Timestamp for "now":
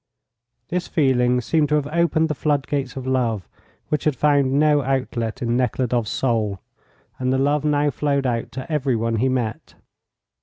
7.63-7.91